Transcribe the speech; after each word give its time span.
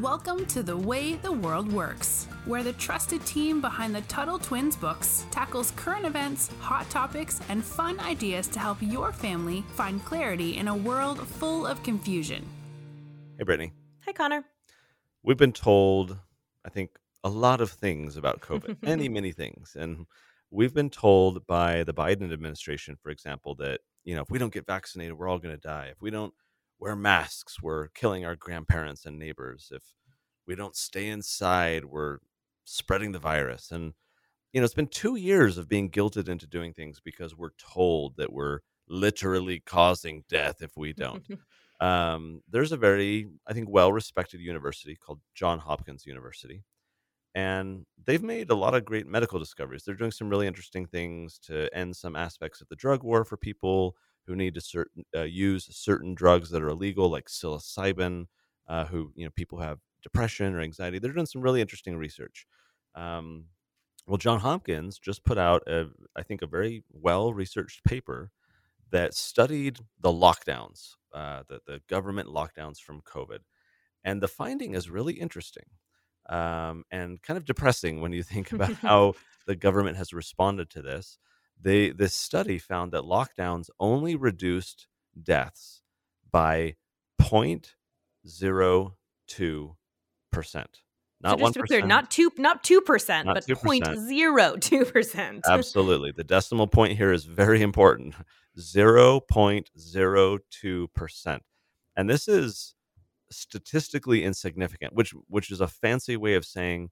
Welcome 0.00 0.44
to 0.46 0.64
The 0.64 0.76
Way 0.76 1.14
the 1.14 1.30
World 1.30 1.72
Works, 1.72 2.26
where 2.46 2.64
the 2.64 2.72
trusted 2.72 3.24
team 3.24 3.60
behind 3.60 3.94
the 3.94 4.00
Tuttle 4.02 4.40
Twins 4.40 4.74
books 4.74 5.24
tackles 5.30 5.70
current 5.76 6.04
events, 6.04 6.50
hot 6.58 6.90
topics, 6.90 7.40
and 7.48 7.64
fun 7.64 8.00
ideas 8.00 8.48
to 8.48 8.58
help 8.58 8.78
your 8.80 9.12
family 9.12 9.62
find 9.74 10.04
clarity 10.04 10.56
in 10.56 10.66
a 10.66 10.74
world 10.74 11.24
full 11.24 11.64
of 11.64 11.80
confusion. 11.84 12.44
Hey, 13.38 13.44
Brittany. 13.44 13.72
Hi, 14.00 14.12
Connor. 14.12 14.44
We've 15.22 15.36
been 15.36 15.52
told, 15.52 16.18
I 16.64 16.70
think, 16.70 16.98
a 17.22 17.28
lot 17.28 17.60
of 17.60 17.70
things 17.70 18.16
about 18.16 18.40
COVID, 18.40 18.78
many, 18.82 19.08
many 19.08 19.30
things. 19.30 19.76
And 19.78 20.06
we've 20.50 20.74
been 20.74 20.90
told 20.90 21.46
by 21.46 21.84
the 21.84 21.94
Biden 21.94 22.32
administration, 22.32 22.96
for 23.00 23.10
example, 23.10 23.54
that, 23.60 23.80
you 24.02 24.16
know, 24.16 24.22
if 24.22 24.30
we 24.30 24.40
don't 24.40 24.52
get 24.52 24.66
vaccinated, 24.66 25.16
we're 25.16 25.28
all 25.28 25.38
going 25.38 25.54
to 25.54 25.60
die. 25.60 25.90
If 25.92 26.02
we 26.02 26.10
don't 26.10 26.34
wear 26.84 26.94
masks, 26.94 27.62
we're 27.62 27.88
killing 27.88 28.26
our 28.26 28.36
grandparents 28.36 29.06
and 29.06 29.18
neighbors. 29.18 29.72
If 29.74 29.82
we 30.46 30.54
don't 30.54 30.76
stay 30.76 31.08
inside, 31.08 31.86
we're 31.86 32.18
spreading 32.64 33.12
the 33.12 33.18
virus. 33.18 33.70
And, 33.70 33.94
you 34.52 34.60
know, 34.60 34.66
it's 34.66 34.74
been 34.74 34.88
two 34.88 35.16
years 35.16 35.56
of 35.56 35.66
being 35.66 35.90
guilted 35.90 36.28
into 36.28 36.46
doing 36.46 36.74
things 36.74 37.00
because 37.02 37.34
we're 37.34 37.56
told 37.58 38.18
that 38.18 38.34
we're 38.34 38.58
literally 38.86 39.60
causing 39.60 40.24
death 40.28 40.56
if 40.60 40.72
we 40.76 40.92
don't. 40.92 41.26
um, 41.80 42.42
there's 42.50 42.72
a 42.72 42.76
very, 42.76 43.28
I 43.46 43.54
think, 43.54 43.70
well 43.70 43.90
respected 43.90 44.42
university 44.42 44.94
called 44.94 45.20
John 45.34 45.60
Hopkins 45.60 46.04
University. 46.04 46.64
And 47.34 47.86
they've 48.04 48.22
made 48.22 48.50
a 48.50 48.54
lot 48.54 48.74
of 48.74 48.84
great 48.84 49.06
medical 49.06 49.38
discoveries. 49.38 49.84
They're 49.84 49.94
doing 49.94 50.12
some 50.12 50.28
really 50.28 50.46
interesting 50.46 50.84
things 50.84 51.38
to 51.44 51.74
end 51.74 51.96
some 51.96 52.14
aspects 52.14 52.60
of 52.60 52.68
the 52.68 52.76
drug 52.76 53.02
war 53.02 53.24
for 53.24 53.38
people 53.38 53.96
who 54.26 54.36
need 54.36 54.54
to 54.54 54.60
certain 54.60 55.04
uh, 55.16 55.22
use 55.22 55.68
certain 55.70 56.14
drugs 56.14 56.50
that 56.50 56.62
are 56.62 56.68
illegal, 56.68 57.10
like 57.10 57.26
psilocybin. 57.26 58.26
Uh, 58.66 58.86
who 58.86 59.12
you 59.14 59.26
know 59.26 59.30
people 59.36 59.58
have 59.58 59.78
depression 60.02 60.54
or 60.54 60.60
anxiety. 60.60 60.98
They're 60.98 61.12
doing 61.12 61.26
some 61.26 61.42
really 61.42 61.60
interesting 61.60 61.96
research. 61.96 62.46
Um, 62.94 63.46
well, 64.06 64.18
John 64.18 64.40
Hopkins 64.40 64.98
just 64.98 65.24
put 65.24 65.38
out, 65.38 65.62
a, 65.66 65.86
I 66.14 66.22
think, 66.22 66.42
a 66.42 66.46
very 66.46 66.84
well 66.92 67.32
researched 67.32 67.82
paper 67.84 68.30
that 68.90 69.14
studied 69.14 69.78
the 70.00 70.10
lockdowns, 70.10 70.92
uh, 71.12 71.42
the, 71.48 71.60
the 71.66 71.80
government 71.88 72.28
lockdowns 72.28 72.78
from 72.78 73.00
COVID. 73.02 73.38
And 74.04 74.20
the 74.20 74.28
finding 74.28 74.74
is 74.74 74.90
really 74.90 75.14
interesting 75.14 75.64
um, 76.28 76.84
and 76.90 77.20
kind 77.22 77.36
of 77.36 77.46
depressing 77.46 78.00
when 78.00 78.12
you 78.12 78.22
think 78.32 78.52
about 78.52 78.74
how 78.82 79.14
the 79.46 79.56
government 79.56 79.96
has 79.96 80.12
responded 80.12 80.70
to 80.70 80.82
this 80.82 81.18
they 81.64 81.90
this 81.90 82.14
study 82.14 82.58
found 82.58 82.92
that 82.92 83.02
lockdowns 83.02 83.70
only 83.80 84.14
reduced 84.14 84.86
deaths 85.20 85.82
by 86.30 86.76
0.02 87.20 89.74
percent. 90.30 90.80
Not 91.22 91.38
just 91.38 91.42
one 91.42 91.52
be 91.52 91.62
clear, 91.62 91.86
not 91.86 92.10
two, 92.10 92.30
not 92.36 92.62
two 92.62 92.82
percent, 92.82 93.26
but 93.26 93.46
0.02 93.46 94.92
percent. 94.92 95.44
Absolutely, 95.48 96.12
the 96.12 96.24
decimal 96.24 96.66
point 96.66 96.98
here 96.98 97.12
is 97.12 97.24
very 97.24 97.62
important. 97.62 98.14
Zero 98.60 99.18
point 99.18 99.68
zero 99.76 100.38
two 100.48 100.86
percent, 100.94 101.42
and 101.96 102.08
this 102.08 102.28
is 102.28 102.76
statistically 103.32 104.22
insignificant, 104.22 104.94
which 104.94 105.12
which 105.26 105.50
is 105.50 105.60
a 105.60 105.66
fancy 105.66 106.16
way 106.16 106.34
of 106.34 106.44
saying 106.44 106.90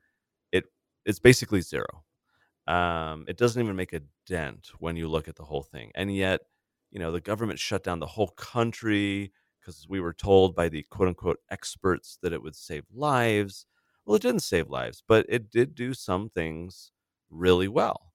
it. 0.50 0.64
It's 1.04 1.20
basically 1.20 1.60
zero. 1.60 2.02
Um, 2.72 3.24
it 3.28 3.36
doesn't 3.36 3.62
even 3.62 3.76
make 3.76 3.92
a 3.92 4.02
dent 4.26 4.70
when 4.78 4.96
you 4.96 5.08
look 5.08 5.28
at 5.28 5.36
the 5.36 5.44
whole 5.44 5.62
thing. 5.62 5.90
And 5.94 6.14
yet, 6.14 6.42
you 6.90 6.98
know, 6.98 7.12
the 7.12 7.20
government 7.20 7.58
shut 7.58 7.82
down 7.84 7.98
the 7.98 8.06
whole 8.06 8.28
country 8.28 9.32
because 9.60 9.86
we 9.88 10.00
were 10.00 10.12
told 10.12 10.54
by 10.54 10.68
the 10.68 10.82
quote 10.90 11.08
unquote 11.08 11.38
experts 11.50 12.18
that 12.22 12.32
it 12.32 12.42
would 12.42 12.56
save 12.56 12.84
lives. 12.92 13.66
Well, 14.04 14.16
it 14.16 14.22
didn't 14.22 14.42
save 14.42 14.68
lives, 14.68 15.02
but 15.06 15.26
it 15.28 15.50
did 15.50 15.74
do 15.74 15.94
some 15.94 16.28
things 16.30 16.92
really 17.30 17.68
well. 17.68 18.12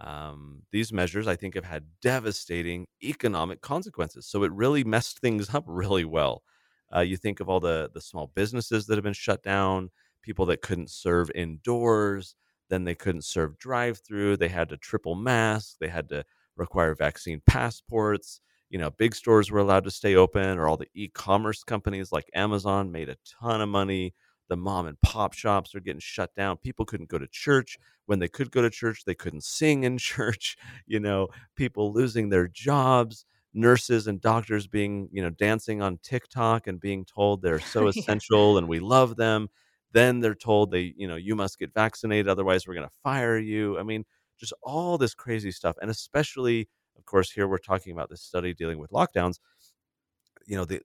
Um, 0.00 0.62
these 0.72 0.92
measures, 0.92 1.26
I 1.28 1.36
think, 1.36 1.54
have 1.54 1.64
had 1.64 1.86
devastating 2.02 2.86
economic 3.02 3.60
consequences. 3.60 4.26
So 4.26 4.42
it 4.42 4.52
really 4.52 4.84
messed 4.84 5.20
things 5.20 5.54
up 5.54 5.64
really 5.66 6.04
well. 6.04 6.42
Uh, 6.94 7.00
you 7.00 7.16
think 7.16 7.40
of 7.40 7.48
all 7.48 7.60
the 7.60 7.90
the 7.92 8.00
small 8.00 8.30
businesses 8.34 8.86
that 8.86 8.96
have 8.96 9.04
been 9.04 9.12
shut 9.12 9.42
down, 9.42 9.90
people 10.22 10.46
that 10.46 10.62
couldn't 10.62 10.90
serve 10.90 11.30
indoors, 11.34 12.36
then 12.74 12.84
they 12.84 12.96
couldn't 12.96 13.24
serve 13.24 13.56
drive 13.56 14.00
through. 14.00 14.36
They 14.36 14.48
had 14.48 14.68
to 14.70 14.76
triple 14.76 15.14
mask. 15.14 15.76
They 15.80 15.88
had 15.88 16.08
to 16.08 16.24
require 16.56 16.94
vaccine 16.96 17.40
passports. 17.46 18.40
You 18.68 18.78
know, 18.80 18.90
big 18.90 19.14
stores 19.14 19.52
were 19.52 19.60
allowed 19.60 19.84
to 19.84 19.92
stay 19.92 20.16
open, 20.16 20.58
or 20.58 20.66
all 20.66 20.76
the 20.76 20.88
e 20.94 21.08
commerce 21.08 21.62
companies 21.62 22.10
like 22.10 22.28
Amazon 22.34 22.90
made 22.90 23.08
a 23.08 23.16
ton 23.40 23.60
of 23.60 23.68
money. 23.68 24.14
The 24.48 24.56
mom 24.56 24.86
and 24.86 25.00
pop 25.02 25.34
shops 25.34 25.74
are 25.74 25.80
getting 25.80 26.00
shut 26.00 26.34
down. 26.34 26.56
People 26.56 26.84
couldn't 26.84 27.08
go 27.08 27.18
to 27.18 27.28
church. 27.30 27.78
When 28.06 28.18
they 28.18 28.28
could 28.28 28.50
go 28.50 28.60
to 28.60 28.70
church, 28.70 29.04
they 29.06 29.14
couldn't 29.14 29.44
sing 29.44 29.84
in 29.84 29.96
church. 30.12 30.56
You 30.86 30.98
know, 30.98 31.28
people 31.54 31.92
losing 31.92 32.28
their 32.28 32.48
jobs 32.48 33.24
nurses 33.56 34.08
and 34.08 34.20
doctors 34.20 34.66
being 34.66 35.08
you 35.12 35.22
know 35.22 35.30
dancing 35.30 35.80
on 35.80 35.96
tiktok 36.02 36.66
and 36.66 36.80
being 36.80 37.04
told 37.04 37.40
they're 37.40 37.60
so 37.74 37.86
essential 37.86 38.58
and 38.58 38.66
we 38.66 38.80
love 38.80 39.14
them 39.14 39.48
then 39.94 40.20
they're 40.20 40.34
told 40.34 40.70
they, 40.70 40.92
you 40.96 41.08
know, 41.08 41.16
you 41.16 41.34
must 41.36 41.58
get 41.58 41.72
vaccinated, 41.72 42.28
otherwise 42.28 42.66
we're 42.66 42.74
going 42.74 42.86
to 42.86 42.94
fire 43.02 43.38
you. 43.38 43.78
I 43.78 43.84
mean, 43.84 44.04
just 44.38 44.52
all 44.62 44.98
this 44.98 45.14
crazy 45.14 45.52
stuff. 45.52 45.76
And 45.80 45.90
especially, 45.90 46.68
of 46.98 47.06
course, 47.06 47.30
here 47.30 47.48
we're 47.48 47.58
talking 47.58 47.92
about 47.92 48.10
this 48.10 48.20
study 48.20 48.52
dealing 48.52 48.78
with 48.78 48.90
lockdowns. 48.90 49.38
You 50.46 50.56
know, 50.56 50.64
the 50.64 50.82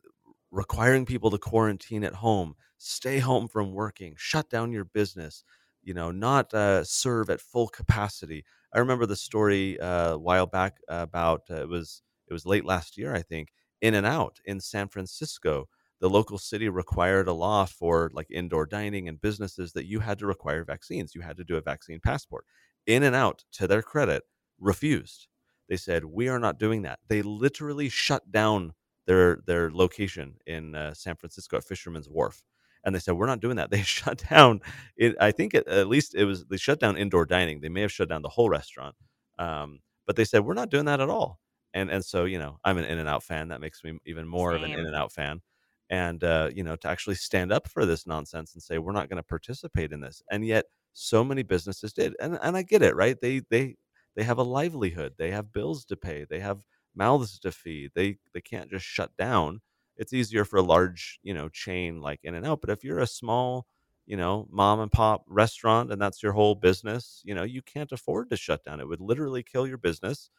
requiring 0.52 1.06
people 1.06 1.32
to 1.32 1.40
quarantine 1.40 2.04
at 2.04 2.14
home, 2.14 2.56
stay 2.78 3.20
home 3.20 3.48
from 3.48 3.74
working, 3.74 4.14
shut 4.16 4.50
down 4.50 4.72
your 4.72 4.86
business, 4.86 5.44
you 5.84 5.94
know, 5.96 6.12
not 6.12 6.54
uh, 6.54 6.84
serve 6.84 7.30
at 7.32 7.42
full 7.42 7.68
capacity. 7.68 8.46
I 8.74 8.80
remember 8.80 9.08
the 9.08 9.16
story 9.16 9.80
uh, 9.80 10.14
a 10.14 10.18
while 10.20 10.46
back 10.46 10.78
about 10.88 11.42
uh, 11.50 11.56
it 11.56 11.70
was 11.70 12.04
it 12.28 12.34
was 12.34 12.46
late 12.46 12.64
last 12.64 12.96
year, 12.96 13.16
I 13.16 13.24
think, 13.24 13.50
In 13.82 13.96
and 13.96 14.06
Out 14.06 14.38
in 14.46 14.60
San 14.60 14.88
Francisco 14.88 15.68
the 16.00 16.10
local 16.10 16.38
city 16.38 16.70
required 16.70 17.28
a 17.28 17.34
law 17.34 17.66
for 17.66 18.10
like 18.14 18.28
indoor 18.32 18.66
dining 18.66 19.08
and 19.08 19.22
businesses 19.22 19.74
that 19.74 19.86
you 19.86 20.00
had 20.00 20.20
to 20.20 20.26
require 20.28 20.64
vaccines. 20.64 21.14
You 21.16 21.22
had 21.22 21.38
to 21.38 21.44
do 21.44 21.58
a 21.58 21.62
vaccine 21.62 22.00
passport. 22.00 22.46
In 22.88 23.04
and 23.04 23.16
out, 23.16 23.44
to 23.54 23.68
their 23.68 23.82
credit, 23.82 24.24
refused. 24.60 25.28
They 25.68 25.78
said, 25.78 26.06
"We 26.06 26.28
are 26.30 26.40
not 26.40 26.58
doing 26.60 26.82
that." 26.84 27.00
They 27.08 27.22
literally 27.22 27.90
shut 27.90 28.32
down 28.32 28.74
their 29.06 29.40
their 29.46 29.72
location 29.72 30.36
in 30.48 30.76
uh, 30.76 30.94
San 30.94 31.16
Francisco 31.16 31.58
at 31.58 31.64
Fisherman's 31.66 32.10
Wharf, 32.10 32.42
and 32.84 32.96
they 32.96 33.00
said, 33.00 33.14
"We're 33.16 33.26
not 33.28 33.42
doing 33.42 33.58
that." 33.58 33.70
They 33.72 33.82
shut 33.84 34.24
down. 34.30 34.62
It, 34.98 35.16
I 35.20 35.32
think 35.32 35.54
it, 35.54 35.68
at 35.68 35.88
least 35.88 36.16
it 36.16 36.26
was 36.26 36.46
they 36.46 36.58
shut 36.58 36.80
down 36.80 36.98
indoor 36.98 37.26
dining. 37.26 37.62
They 37.62 37.70
may 37.70 37.82
have 37.82 37.92
shut 37.92 38.10
down 38.10 38.22
the 38.24 38.30
whole 38.30 38.50
restaurant, 38.50 38.96
um, 39.38 39.80
but 40.08 40.16
they 40.16 40.26
said, 40.26 40.42
"We're 40.46 40.54
not 40.56 40.70
doing 40.72 40.86
that 40.86 41.02
at 41.02 41.10
all." 41.10 41.40
And 41.74 41.90
and 41.92 42.04
so 42.04 42.26
you 42.26 42.40
know, 42.40 42.58
I'm 42.64 42.78
an 42.78 42.86
In 42.86 42.98
and 43.00 43.10
Out 43.10 43.24
fan. 43.24 43.50
That 43.50 43.62
makes 43.62 43.84
me 43.84 44.00
even 44.06 44.28
more 44.28 44.54
Same. 44.54 44.64
of 44.64 44.70
an 44.72 44.80
In 44.80 44.86
and 44.88 44.96
Out 44.96 45.12
fan 45.12 45.42
and 45.90 46.24
uh, 46.24 46.50
you 46.54 46.64
know 46.64 46.76
to 46.78 46.88
actually 46.88 47.16
stand 47.16 47.52
up 47.52 47.68
for 47.68 47.86
this 47.86 48.06
nonsense 48.08 48.54
and 48.54 48.64
say 48.64 48.78
we're 48.78 48.92
not 48.92 49.10
going 49.10 49.18
to 49.18 49.24
participate 49.24 49.92
in 49.92 50.02
this 50.02 50.22
and 50.32 50.46
yet 50.46 50.66
so 50.94 51.24
many 51.24 51.44
businesses 51.44 51.94
did 51.94 52.16
and 52.22 52.38
and 52.42 52.58
I 52.58 52.62
get 52.64 52.82
it 52.84 52.96
right? 52.96 53.20
They 53.20 53.42
they 53.50 53.76
they 54.16 54.24
have 54.24 54.38
a 54.38 54.44
livelihood 54.44 55.14
they 55.18 55.32
have 55.32 55.54
bills 55.54 55.86
to 55.86 55.96
pay 55.98 56.26
they 56.30 56.40
have 56.40 56.60
mouths 56.96 57.40
to 57.40 57.52
feed 57.52 57.92
they 57.96 58.18
they 58.34 58.42
can't 58.42 58.70
just 58.70 58.86
shut 58.86 59.12
down. 59.18 59.62
It's 59.98 60.14
easier 60.14 60.46
for 60.46 60.58
a 60.58 60.62
large 60.64 61.20
you 61.24 61.34
know 61.34 61.50
chain 61.50 62.02
like 62.02 62.20
in 62.24 62.36
and 62.36 62.46
out 62.46 62.62
but 62.62 62.70
if 62.70 62.84
you're 62.84 63.00
a 63.00 63.08
small 63.08 63.66
you 64.06 64.18
know 64.18 64.48
mom 64.52 64.80
and 64.80 64.92
pop 64.92 65.24
restaurant 65.28 65.92
and 65.92 66.02
that's 66.02 66.24
your 66.24 66.32
whole 66.34 66.56
business 66.56 67.22
you 67.26 67.36
know 67.36 67.44
you 67.44 67.62
can't 67.62 67.92
afford 67.92 68.30
to 68.30 68.38
shut 68.38 68.64
down. 68.64 68.80
It 68.80 68.88
would 68.88 69.02
literally 69.02 69.44
kill 69.44 69.68
your 69.68 69.78
business 69.78 70.30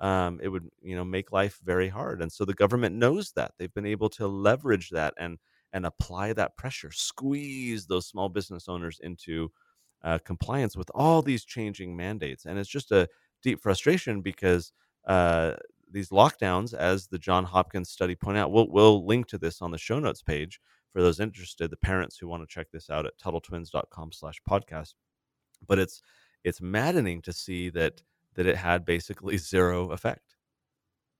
um, 0.00 0.40
it 0.42 0.48
would 0.48 0.68
you 0.82 0.96
know 0.96 1.04
make 1.04 1.32
life 1.32 1.58
very 1.64 1.88
hard 1.88 2.20
and 2.20 2.30
so 2.30 2.44
the 2.44 2.54
government 2.54 2.94
knows 2.94 3.32
that 3.32 3.52
they've 3.58 3.74
been 3.74 3.86
able 3.86 4.08
to 4.08 4.26
leverage 4.26 4.90
that 4.90 5.14
and 5.18 5.38
and 5.72 5.86
apply 5.86 6.32
that 6.32 6.56
pressure 6.56 6.90
squeeze 6.90 7.86
those 7.86 8.06
small 8.06 8.28
business 8.28 8.68
owners 8.68 9.00
into 9.02 9.50
uh, 10.02 10.18
compliance 10.24 10.76
with 10.76 10.90
all 10.94 11.22
these 11.22 11.44
changing 11.44 11.96
mandates 11.96 12.44
and 12.44 12.58
it's 12.58 12.68
just 12.68 12.92
a 12.92 13.08
deep 13.42 13.60
frustration 13.60 14.20
because 14.20 14.72
uh, 15.06 15.52
these 15.90 16.10
lockdowns 16.10 16.74
as 16.74 17.06
the 17.06 17.18
john 17.18 17.44
hopkins 17.44 17.90
study 17.90 18.14
point 18.14 18.36
out 18.36 18.50
we'll, 18.50 18.68
we'll 18.68 19.06
link 19.06 19.26
to 19.26 19.38
this 19.38 19.62
on 19.62 19.70
the 19.70 19.78
show 19.78 19.98
notes 19.98 20.22
page 20.22 20.60
for 20.92 21.02
those 21.02 21.20
interested 21.20 21.70
the 21.70 21.76
parents 21.76 22.18
who 22.18 22.28
want 22.28 22.42
to 22.42 22.52
check 22.52 22.66
this 22.72 22.90
out 22.90 23.06
at 23.06 23.16
tuttletwins.com 23.18 24.12
slash 24.12 24.40
podcast 24.48 24.94
but 25.66 25.78
it's 25.78 26.02
it's 26.42 26.60
maddening 26.60 27.22
to 27.22 27.32
see 27.32 27.70
that 27.70 28.02
that 28.34 28.46
it 28.46 28.56
had 28.56 28.84
basically 28.84 29.36
zero 29.38 29.90
effect. 29.90 30.36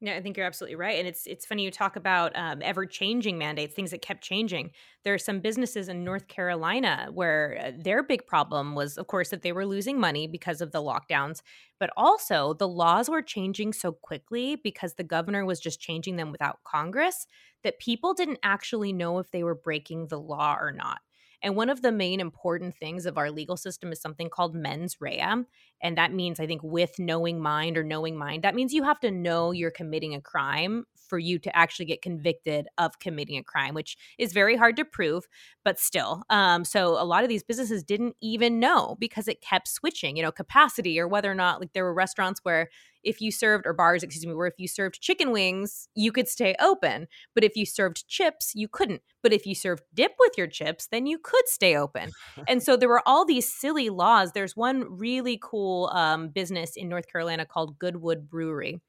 Yeah, 0.00 0.16
I 0.16 0.20
think 0.22 0.36
you're 0.36 0.44
absolutely 0.44 0.74
right, 0.74 0.98
and 0.98 1.08
it's 1.08 1.26
it's 1.26 1.46
funny 1.46 1.62
you 1.64 1.70
talk 1.70 1.96
about 1.96 2.34
um, 2.36 2.60
ever 2.62 2.84
changing 2.84 3.38
mandates, 3.38 3.74
things 3.74 3.90
that 3.92 4.02
kept 4.02 4.22
changing. 4.22 4.72
There 5.02 5.14
are 5.14 5.18
some 5.18 5.40
businesses 5.40 5.88
in 5.88 6.04
North 6.04 6.26
Carolina 6.28 7.08
where 7.12 7.58
uh, 7.58 7.72
their 7.82 8.02
big 8.02 8.26
problem 8.26 8.74
was, 8.74 8.98
of 8.98 9.06
course, 9.06 9.30
that 9.30 9.42
they 9.42 9.52
were 9.52 9.64
losing 9.64 9.98
money 9.98 10.26
because 10.26 10.60
of 10.60 10.72
the 10.72 10.82
lockdowns, 10.82 11.40
but 11.78 11.90
also 11.96 12.52
the 12.54 12.68
laws 12.68 13.08
were 13.08 13.22
changing 13.22 13.72
so 13.72 13.92
quickly 13.92 14.56
because 14.56 14.94
the 14.94 15.04
governor 15.04 15.46
was 15.46 15.60
just 15.60 15.80
changing 15.80 16.16
them 16.16 16.32
without 16.32 16.62
Congress 16.64 17.26
that 17.62 17.78
people 17.78 18.12
didn't 18.12 18.40
actually 18.42 18.92
know 18.92 19.18
if 19.20 19.30
they 19.30 19.44
were 19.44 19.54
breaking 19.54 20.08
the 20.08 20.20
law 20.20 20.56
or 20.60 20.70
not. 20.72 21.00
And 21.44 21.54
one 21.54 21.70
of 21.70 21.82
the 21.82 21.92
main 21.92 22.20
important 22.20 22.74
things 22.74 23.06
of 23.06 23.18
our 23.18 23.30
legal 23.30 23.56
system 23.56 23.92
is 23.92 24.00
something 24.00 24.30
called 24.30 24.54
mens 24.54 24.96
rea. 25.00 25.44
And 25.82 25.98
that 25.98 26.12
means, 26.12 26.40
I 26.40 26.46
think, 26.46 26.62
with 26.64 26.98
knowing 26.98 27.40
mind 27.40 27.76
or 27.76 27.84
knowing 27.84 28.16
mind, 28.16 28.42
that 28.42 28.54
means 28.56 28.72
you 28.72 28.82
have 28.84 28.98
to 29.00 29.10
know 29.12 29.52
you're 29.52 29.70
committing 29.70 30.14
a 30.14 30.20
crime 30.20 30.86
for 31.08 31.18
you 31.18 31.38
to 31.38 31.56
actually 31.56 31.86
get 31.86 32.02
convicted 32.02 32.66
of 32.78 32.98
committing 32.98 33.36
a 33.36 33.44
crime, 33.44 33.74
which 33.74 33.96
is 34.18 34.32
very 34.32 34.56
hard 34.56 34.76
to 34.76 34.84
prove, 34.84 35.26
but 35.64 35.78
still. 35.78 36.22
Um, 36.30 36.64
so 36.64 37.00
a 37.00 37.04
lot 37.04 37.22
of 37.22 37.28
these 37.28 37.42
businesses 37.42 37.82
didn't 37.82 38.16
even 38.20 38.60
know 38.60 38.96
because 38.98 39.28
it 39.28 39.40
kept 39.40 39.68
switching, 39.68 40.16
you 40.16 40.22
know, 40.22 40.32
capacity 40.32 40.98
or 40.98 41.08
whether 41.08 41.30
or 41.30 41.34
not, 41.34 41.60
like, 41.60 41.72
there 41.72 41.84
were 41.84 41.94
restaurants 41.94 42.40
where 42.42 42.68
if 43.04 43.20
you 43.20 43.30
served, 43.30 43.66
or 43.66 43.72
bars, 43.72 44.02
excuse 44.02 44.26
me, 44.26 44.34
where 44.34 44.46
if 44.46 44.54
you 44.58 44.66
served 44.66 45.00
chicken 45.00 45.30
wings, 45.30 45.88
you 45.94 46.10
could 46.10 46.28
stay 46.28 46.56
open. 46.60 47.06
But 47.34 47.44
if 47.44 47.56
you 47.56 47.66
served 47.66 48.08
chips, 48.08 48.52
you 48.54 48.66
couldn't. 48.66 49.02
But 49.22 49.32
if 49.32 49.46
you 49.46 49.54
served 49.54 49.82
dip 49.92 50.12
with 50.18 50.32
your 50.36 50.46
chips, 50.46 50.88
then 50.90 51.06
you 51.06 51.18
could 51.18 51.46
stay 51.46 51.76
open. 51.76 52.10
and 52.48 52.62
so 52.62 52.76
there 52.76 52.88
were 52.88 53.02
all 53.06 53.24
these 53.24 53.52
silly 53.52 53.90
laws. 53.90 54.32
There's 54.32 54.56
one 54.56 54.84
really 54.88 55.38
cool 55.42 55.90
um, 55.92 56.28
business 56.28 56.76
in 56.76 56.88
North 56.88 57.06
Carolina 57.10 57.44
called 57.46 57.78
Goodwood 57.78 58.28
Brewery 58.28 58.80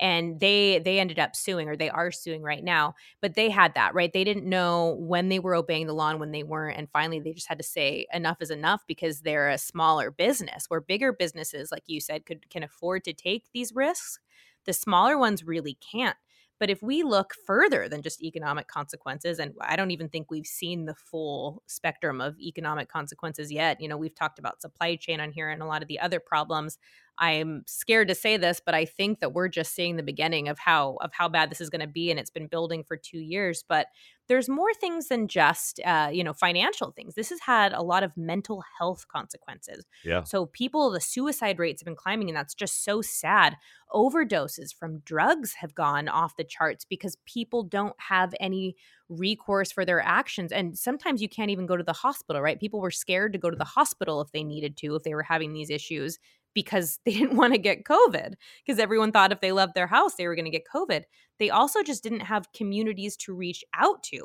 and 0.00 0.40
they 0.40 0.80
they 0.84 0.98
ended 0.98 1.18
up 1.18 1.36
suing 1.36 1.68
or 1.68 1.76
they 1.76 1.90
are 1.90 2.10
suing 2.10 2.42
right 2.42 2.64
now 2.64 2.94
but 3.20 3.34
they 3.34 3.48
had 3.48 3.74
that 3.74 3.94
right 3.94 4.12
they 4.12 4.24
didn't 4.24 4.48
know 4.48 4.96
when 4.98 5.28
they 5.28 5.38
were 5.38 5.54
obeying 5.54 5.86
the 5.86 5.94
law 5.94 6.10
and 6.10 6.20
when 6.20 6.32
they 6.32 6.42
weren't 6.42 6.76
and 6.76 6.90
finally 6.90 7.20
they 7.20 7.32
just 7.32 7.48
had 7.48 7.58
to 7.58 7.64
say 7.64 8.06
enough 8.12 8.38
is 8.40 8.50
enough 8.50 8.82
because 8.86 9.20
they're 9.20 9.50
a 9.50 9.58
smaller 9.58 10.10
business 10.10 10.64
where 10.68 10.80
bigger 10.80 11.12
businesses 11.12 11.70
like 11.70 11.84
you 11.86 12.00
said 12.00 12.26
could 12.26 12.48
can 12.50 12.62
afford 12.62 13.04
to 13.04 13.12
take 13.12 13.44
these 13.52 13.74
risks 13.74 14.18
the 14.64 14.72
smaller 14.72 15.16
ones 15.16 15.44
really 15.44 15.78
can't 15.92 16.16
but 16.60 16.70
if 16.70 16.82
we 16.82 17.02
look 17.02 17.34
further 17.46 17.88
than 17.88 18.02
just 18.02 18.22
economic 18.22 18.68
consequences, 18.68 19.38
and 19.38 19.54
I 19.60 19.76
don't 19.76 19.90
even 19.90 20.08
think 20.08 20.30
we've 20.30 20.46
seen 20.46 20.84
the 20.86 20.94
full 20.94 21.62
spectrum 21.66 22.20
of 22.20 22.38
economic 22.38 22.88
consequences 22.88 23.50
yet, 23.50 23.80
you 23.80 23.88
know, 23.88 23.96
we've 23.96 24.14
talked 24.14 24.38
about 24.38 24.62
supply 24.62 24.96
chain 24.96 25.20
on 25.20 25.32
here 25.32 25.50
and 25.50 25.62
a 25.62 25.66
lot 25.66 25.82
of 25.82 25.88
the 25.88 25.98
other 25.98 26.20
problems. 26.20 26.78
I'm 27.18 27.62
scared 27.66 28.08
to 28.08 28.14
say 28.14 28.36
this, 28.36 28.60
but 28.64 28.74
I 28.74 28.84
think 28.84 29.20
that 29.20 29.32
we're 29.32 29.48
just 29.48 29.74
seeing 29.74 29.96
the 29.96 30.02
beginning 30.02 30.48
of 30.48 30.58
how 30.58 30.96
of 31.00 31.12
how 31.12 31.28
bad 31.28 31.50
this 31.50 31.60
is 31.60 31.70
going 31.70 31.80
to 31.80 31.86
be, 31.86 32.10
and 32.10 32.18
it's 32.18 32.30
been 32.30 32.48
building 32.48 32.82
for 32.82 32.96
two 32.96 33.18
years. 33.18 33.64
But 33.68 33.86
there's 34.26 34.48
more 34.48 34.72
things 34.74 35.08
than 35.08 35.28
just 35.28 35.80
uh, 35.84 36.10
you 36.12 36.24
know 36.24 36.32
financial 36.32 36.90
things. 36.90 37.14
This 37.14 37.30
has 37.30 37.40
had 37.40 37.72
a 37.72 37.82
lot 37.82 38.02
of 38.02 38.16
mental 38.16 38.64
health 38.78 39.06
consequences. 39.08 39.84
Yeah. 40.04 40.24
So 40.24 40.46
people, 40.46 40.90
the 40.90 41.00
suicide 41.00 41.58
rates 41.58 41.82
have 41.82 41.86
been 41.86 41.96
climbing, 41.96 42.28
and 42.28 42.36
that's 42.36 42.54
just 42.54 42.84
so 42.84 43.00
sad. 43.00 43.56
Overdoses 43.92 44.74
from 44.76 44.98
drugs 45.00 45.54
have 45.60 45.74
gone 45.74 46.08
off 46.08 46.36
the 46.36 46.44
charts 46.44 46.84
because 46.84 47.16
people 47.26 47.62
don't 47.62 47.94
have 48.08 48.34
any 48.40 48.76
recourse 49.08 49.70
for 49.70 49.84
their 49.84 50.00
actions, 50.00 50.52
and 50.52 50.78
sometimes 50.78 51.20
you 51.20 51.28
can't 51.28 51.50
even 51.50 51.66
go 51.66 51.76
to 51.76 51.84
the 51.84 51.92
hospital. 51.92 52.42
Right? 52.42 52.60
People 52.60 52.80
were 52.80 52.90
scared 52.90 53.32
to 53.32 53.38
go 53.38 53.50
to 53.50 53.56
the 53.56 53.64
hospital 53.64 54.20
if 54.20 54.32
they 54.32 54.44
needed 54.44 54.76
to, 54.78 54.94
if 54.94 55.02
they 55.02 55.14
were 55.14 55.22
having 55.22 55.52
these 55.52 55.70
issues 55.70 56.18
because 56.54 57.00
they 57.04 57.12
didn't 57.12 57.36
want 57.36 57.52
to 57.52 57.58
get 57.58 57.84
COVID 57.84 58.34
because 58.64 58.78
everyone 58.78 59.12
thought 59.12 59.32
if 59.32 59.40
they 59.40 59.52
left 59.52 59.74
their 59.74 59.88
house, 59.88 60.14
they 60.14 60.26
were 60.26 60.36
going 60.36 60.44
to 60.44 60.50
get 60.50 60.68
COVID. 60.72 61.02
They 61.38 61.50
also 61.50 61.82
just 61.82 62.02
didn't 62.02 62.20
have 62.20 62.52
communities 62.52 63.16
to 63.18 63.34
reach 63.34 63.64
out 63.74 64.02
to. 64.04 64.24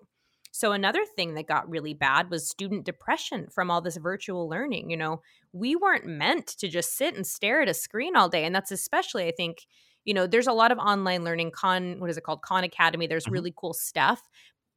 So, 0.51 0.71
another 0.71 1.05
thing 1.05 1.35
that 1.35 1.47
got 1.47 1.69
really 1.69 1.93
bad 1.93 2.29
was 2.31 2.49
student 2.49 2.83
depression 2.83 3.47
from 3.51 3.69
all 3.69 3.81
this 3.81 3.97
virtual 3.97 4.49
learning. 4.49 4.89
You 4.89 4.97
know, 4.97 5.21
we 5.53 5.75
weren't 5.75 6.07
meant 6.07 6.47
to 6.59 6.67
just 6.67 6.97
sit 6.97 7.15
and 7.15 7.25
stare 7.25 7.61
at 7.61 7.69
a 7.69 7.73
screen 7.73 8.15
all 8.15 8.29
day. 8.29 8.45
And 8.45 8.55
that's 8.55 8.71
especially, 8.71 9.27
I 9.27 9.31
think, 9.31 9.67
you 10.05 10.13
know, 10.13 10.25
there's 10.25 10.47
a 10.47 10.53
lot 10.53 10.71
of 10.71 10.79
online 10.79 11.23
learning, 11.23 11.51
Khan, 11.51 11.99
what 11.99 12.09
is 12.09 12.17
it 12.17 12.23
called? 12.23 12.41
Khan 12.41 12.63
Academy. 12.63 13.05
There's 13.05 13.25
mm-hmm. 13.25 13.33
really 13.33 13.53
cool 13.55 13.73
stuff 13.73 14.27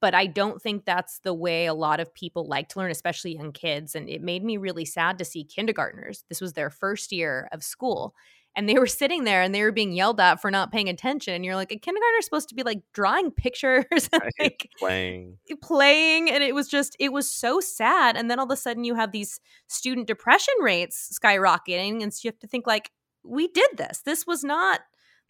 but 0.03 0.17
I 0.17 0.27
don't 0.27 0.61
think 0.61 0.85
that's 0.85 1.21
the 1.21 1.33
way 1.33 1.67
a 1.67 1.75
lot 1.75 2.01
of 2.01 2.13
people 2.13 2.49
like 2.49 2.69
to 2.71 2.81
learn, 2.81 2.91
especially 2.91 3.37
young 3.37 3.53
kids. 3.53 3.95
And 3.95 4.09
it 4.09 4.21
made 4.21 4.43
me 4.43 4.57
really 4.57 4.85
sad 4.85 5.17
to 5.19 5.25
see 5.25 5.45
kindergartners. 5.45 6.25
This 6.29 6.41
was 6.41 6.55
their 6.55 6.71
first 6.71 7.13
year 7.13 7.49
of 7.53 7.63
school. 7.63 8.13
And 8.57 8.69
they 8.69 8.75
were 8.75 8.87
sitting 8.89 9.23
there 9.23 9.43
and 9.43 9.55
they 9.55 9.63
were 9.63 9.71
being 9.71 9.93
yelled 9.93 10.19
at 10.19 10.43
for 10.43 10.51
not 10.51 10.73
paying 10.73 10.89
attention. 10.89 11.35
And 11.35 11.45
you're 11.45 11.55
like, 11.55 11.71
a 11.71 11.79
kindergartner 11.79 12.19
is 12.19 12.25
supposed 12.25 12.49
to 12.49 12.57
be 12.57 12.65
like 12.65 12.83
drawing 12.93 13.31
pictures 13.31 13.85
and 14.13 14.23
like 14.41 14.69
playing. 14.77 15.39
Playing. 15.63 16.29
And 16.33 16.43
it 16.43 16.53
was 16.57 16.67
just, 16.67 16.97
it 16.99 17.13
was 17.13 17.31
so 17.31 17.61
sad. 17.61 18.17
And 18.17 18.29
then 18.29 18.41
all 18.41 18.47
of 18.47 18.51
a 18.51 18.57
sudden 18.57 18.83
you 18.83 18.97
have 18.97 19.13
these 19.13 19.39
student 19.69 20.09
depression 20.09 20.55
rates 20.61 21.17
skyrocketing. 21.17 22.03
And 22.03 22.13
so 22.13 22.23
you 22.25 22.33
have 22.33 22.41
to 22.41 22.49
think 22.49 22.67
like, 22.67 22.91
we 23.25 23.47
did 23.47 23.71
this. 23.77 24.03
This 24.05 24.27
was 24.27 24.43
not 24.43 24.81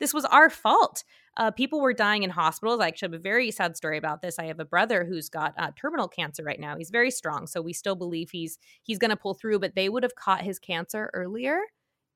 this 0.03 0.13
was 0.13 0.25
our 0.25 0.51
fault. 0.51 1.05
Uh, 1.37 1.53
people 1.53 1.81
were 1.81 1.95
dying 1.95 2.25
in 2.25 2.31
hospitals. 2.31 2.81
I 2.81 2.89
actually 2.89 3.07
have 3.13 3.21
a 3.21 3.23
very 3.23 3.53
sad 3.53 3.77
story 3.77 3.97
about 3.97 4.21
this. 4.21 4.37
I 4.37 4.47
have 4.47 4.59
a 4.59 4.65
brother 4.65 5.05
who's 5.05 5.29
got 5.29 5.55
uh, 5.57 5.71
terminal 5.81 6.09
cancer 6.09 6.43
right 6.43 6.59
now. 6.59 6.77
He's 6.77 6.91
very 6.91 7.13
strong, 7.13 7.47
so 7.47 7.63
we 7.63 7.73
still 7.73 7.95
believe 7.95 8.31
he's 8.33 8.59
he's 8.83 8.99
going 8.99 9.11
to 9.11 9.17
pull 9.17 9.35
through. 9.35 9.61
But 9.61 9.77
they 9.77 9.89
would 9.89 10.03
have 10.03 10.17
caught 10.17 10.43
his 10.43 10.59
cancer 10.59 11.09
earlier 11.15 11.61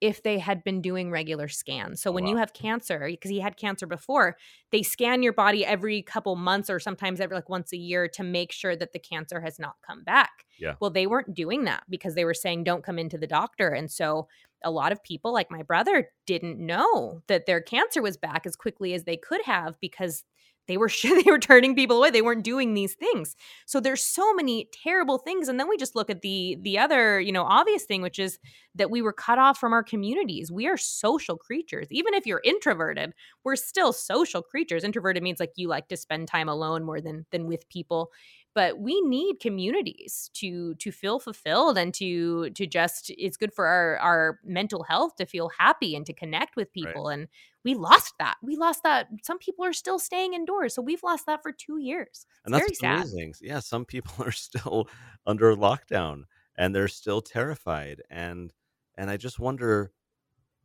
if 0.00 0.22
they 0.22 0.38
had 0.38 0.62
been 0.62 0.82
doing 0.82 1.10
regular 1.10 1.48
scans. 1.48 2.02
So 2.02 2.10
oh, 2.10 2.12
when 2.12 2.24
wow. 2.24 2.30
you 2.30 2.36
have 2.36 2.52
cancer, 2.52 3.06
because 3.06 3.30
he 3.30 3.40
had 3.40 3.56
cancer 3.56 3.86
before, 3.86 4.36
they 4.70 4.82
scan 4.82 5.22
your 5.22 5.32
body 5.32 5.64
every 5.64 6.02
couple 6.02 6.36
months 6.36 6.68
or 6.68 6.78
sometimes 6.78 7.20
every 7.20 7.34
like 7.34 7.48
once 7.48 7.72
a 7.72 7.78
year 7.78 8.06
to 8.08 8.22
make 8.22 8.52
sure 8.52 8.76
that 8.76 8.92
the 8.92 8.98
cancer 8.98 9.40
has 9.40 9.58
not 9.58 9.76
come 9.86 10.04
back. 10.04 10.44
Yeah. 10.58 10.74
Well, 10.80 10.90
they 10.90 11.06
weren't 11.06 11.34
doing 11.34 11.64
that 11.64 11.84
because 11.88 12.14
they 12.14 12.24
were 12.24 12.34
saying 12.34 12.64
don't 12.64 12.84
come 12.84 12.98
into 12.98 13.16
the 13.16 13.26
doctor. 13.26 13.68
And 13.68 13.90
so 13.90 14.28
a 14.64 14.70
lot 14.70 14.92
of 14.92 15.02
people 15.02 15.32
like 15.32 15.50
my 15.50 15.62
brother 15.62 16.08
didn't 16.26 16.58
know 16.58 17.22
that 17.28 17.46
their 17.46 17.60
cancer 17.60 18.02
was 18.02 18.16
back 18.16 18.46
as 18.46 18.56
quickly 18.56 18.94
as 18.94 19.04
they 19.04 19.16
could 19.16 19.42
have 19.44 19.78
because 19.80 20.24
they 20.68 20.76
were 20.76 20.90
they 21.02 21.30
were 21.30 21.38
turning 21.38 21.74
people 21.74 21.98
away. 21.98 22.10
They 22.10 22.22
weren't 22.22 22.44
doing 22.44 22.74
these 22.74 22.94
things. 22.94 23.36
So 23.66 23.80
there's 23.80 24.02
so 24.02 24.34
many 24.34 24.68
terrible 24.72 25.18
things. 25.18 25.48
And 25.48 25.58
then 25.58 25.68
we 25.68 25.76
just 25.76 25.94
look 25.96 26.10
at 26.10 26.22
the 26.22 26.58
the 26.60 26.78
other 26.78 27.20
you 27.20 27.32
know 27.32 27.44
obvious 27.44 27.84
thing 27.84 28.02
which 28.02 28.18
is 28.18 28.38
that 28.74 28.90
we 28.90 29.02
were 29.02 29.12
cut 29.12 29.38
off 29.38 29.58
from 29.58 29.72
our 29.72 29.82
communities. 29.82 30.50
We 30.50 30.66
are 30.66 30.76
social 30.76 31.36
creatures. 31.36 31.86
Even 31.90 32.14
if 32.14 32.26
you're 32.26 32.42
introverted 32.44 33.12
we're 33.44 33.56
still 33.56 33.92
social 33.92 34.42
creatures. 34.42 34.84
Introverted 34.84 35.22
means 35.22 35.40
like 35.40 35.52
you 35.56 35.68
like 35.68 35.88
to 35.88 35.96
spend 35.96 36.28
time 36.28 36.48
alone 36.48 36.84
more 36.84 37.00
than 37.00 37.26
than 37.30 37.46
with 37.46 37.68
people 37.68 38.10
but 38.56 38.78
we 38.78 39.02
need 39.02 39.38
communities 39.38 40.30
to 40.32 40.74
to 40.76 40.90
feel 40.90 41.20
fulfilled 41.20 41.76
and 41.76 41.92
to 41.92 42.48
to 42.50 42.66
just 42.66 43.10
it's 43.10 43.36
good 43.36 43.52
for 43.52 43.66
our 43.66 43.98
our 43.98 44.40
mental 44.42 44.82
health 44.82 45.14
to 45.16 45.26
feel 45.26 45.50
happy 45.58 45.94
and 45.94 46.06
to 46.06 46.14
connect 46.14 46.56
with 46.56 46.72
people 46.72 47.04
right. 47.04 47.18
and 47.18 47.28
we 47.64 47.74
lost 47.74 48.14
that. 48.20 48.36
We 48.44 48.54
lost 48.54 48.84
that. 48.84 49.08
Some 49.24 49.38
people 49.38 49.64
are 49.64 49.72
still 49.72 49.98
staying 49.98 50.32
indoors 50.34 50.74
so 50.74 50.80
we've 50.80 51.02
lost 51.02 51.26
that 51.26 51.42
for 51.42 51.52
two 51.52 51.78
years. 51.78 52.08
It's 52.08 52.26
and 52.46 52.54
that's 52.54 52.82
amazing. 52.82 53.34
Sad. 53.34 53.46
yeah 53.46 53.60
some 53.60 53.84
people 53.84 54.14
are 54.24 54.32
still 54.32 54.88
under 55.26 55.54
lockdown 55.54 56.22
and 56.56 56.74
they're 56.74 56.88
still 56.88 57.20
terrified 57.20 58.02
and 58.10 58.54
and 58.96 59.10
i 59.10 59.18
just 59.18 59.38
wonder 59.38 59.92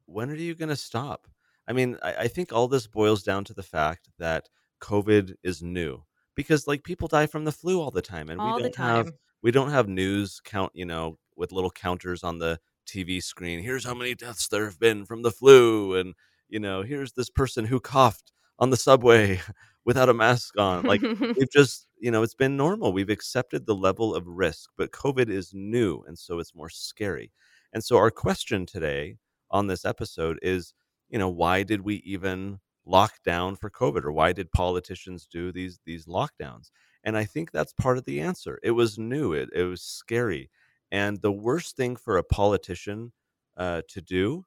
when 0.05 0.29
are 0.29 0.35
you 0.35 0.55
going 0.55 0.69
to 0.69 0.75
stop? 0.75 1.27
I 1.67 1.73
mean 1.73 1.97
I, 2.01 2.13
I 2.13 2.27
think 2.29 2.53
all 2.53 2.69
this 2.69 2.87
boils 2.87 3.23
down 3.23 3.43
to 3.45 3.53
the 3.53 3.63
fact 3.63 4.07
that 4.17 4.47
covid 4.81 5.35
is 5.43 5.61
new 5.61 6.03
because 6.41 6.67
like 6.67 6.83
people 6.83 7.07
die 7.07 7.25
from 7.25 7.45
the 7.45 7.51
flu 7.51 7.79
all 7.79 7.91
the 7.91 8.01
time 8.01 8.29
and 8.29 8.39
all 8.39 8.55
we 8.55 8.61
don't 8.63 8.75
have 8.75 9.11
we 9.41 9.51
don't 9.51 9.71
have 9.71 9.87
news 9.87 10.41
count 10.43 10.71
you 10.73 10.85
know 10.85 11.17
with 11.35 11.51
little 11.51 11.71
counters 11.71 12.23
on 12.23 12.39
the 12.39 12.59
tv 12.87 13.21
screen 13.21 13.61
here's 13.61 13.85
how 13.85 13.93
many 13.93 14.13
deaths 14.15 14.47
there 14.47 14.65
have 14.65 14.79
been 14.79 15.05
from 15.05 15.21
the 15.21 15.31
flu 15.31 15.95
and 15.95 16.13
you 16.49 16.59
know 16.59 16.81
here's 16.81 17.13
this 17.13 17.29
person 17.29 17.65
who 17.65 17.79
coughed 17.79 18.31
on 18.59 18.69
the 18.69 18.77
subway 18.77 19.39
without 19.85 20.09
a 20.09 20.13
mask 20.13 20.57
on 20.57 20.83
like 20.83 21.01
we've 21.37 21.51
just 21.51 21.87
you 21.99 22.11
know 22.11 22.23
it's 22.23 22.35
been 22.35 22.57
normal 22.57 22.91
we've 22.91 23.09
accepted 23.09 23.65
the 23.65 23.75
level 23.75 24.13
of 24.13 24.27
risk 24.27 24.69
but 24.77 24.91
covid 24.91 25.29
is 25.29 25.51
new 25.53 26.03
and 26.07 26.17
so 26.17 26.39
it's 26.39 26.55
more 26.55 26.69
scary. 26.69 27.31
And 27.73 27.83
so 27.83 27.97
our 27.97 28.11
question 28.11 28.65
today 28.65 29.17
on 29.49 29.67
this 29.67 29.85
episode 29.85 30.39
is 30.41 30.73
you 31.09 31.19
know 31.19 31.29
why 31.29 31.63
did 31.63 31.81
we 31.81 31.95
even 32.05 32.59
lockdown 32.91 33.57
for 33.57 33.69
COVID, 33.69 34.03
or 34.03 34.11
why 34.11 34.33
did 34.33 34.51
politicians 34.51 35.27
do 35.31 35.51
these 35.51 35.79
these 35.85 36.05
lockdowns? 36.05 36.71
And 37.03 37.17
I 37.17 37.25
think 37.25 37.51
that's 37.51 37.73
part 37.73 37.97
of 37.97 38.05
the 38.05 38.19
answer. 38.19 38.59
It 38.63 38.71
was 38.71 38.97
new. 38.97 39.33
It 39.33 39.49
it 39.53 39.63
was 39.63 39.81
scary, 39.81 40.49
and 40.91 41.21
the 41.21 41.31
worst 41.31 41.75
thing 41.77 41.95
for 41.95 42.17
a 42.17 42.23
politician 42.23 43.11
uh, 43.57 43.81
to 43.89 44.01
do 44.01 44.45